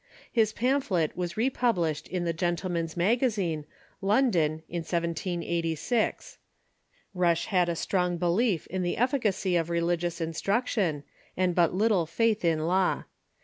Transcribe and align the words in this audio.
His 0.31 0.51
pam 0.51 0.81
phlet 0.81 1.15
was 1.15 1.37
republished 1.37 2.07
in 2.07 2.23
the 2.25 2.33
Gentlemcui's 2.33 2.97
Magazine, 2.97 3.65
London, 4.01 4.63
in 4.67 4.81
1786.* 4.81 6.37
Rush 7.13 7.45
had 7.45 7.69
a 7.69 7.75
strong 7.75 8.17
belief 8.17 8.65
in 8.65 8.81
the 8.81 8.97
efficacy 8.97 9.55
of 9.55 9.69
relig 9.69 10.01
ious 10.03 10.19
instruction, 10.19 11.03
and 11.37 11.53
but 11.53 11.75
little 11.75 12.07
faith 12.07 12.43
in 12.43 12.65
law. 12.65 13.03